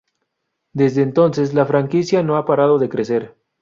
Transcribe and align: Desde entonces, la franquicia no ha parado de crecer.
Desde 0.73 1.03
entonces, 1.03 1.53
la 1.53 1.67
franquicia 1.67 2.23
no 2.23 2.35
ha 2.35 2.45
parado 2.47 2.79
de 2.79 2.89
crecer. 2.89 3.37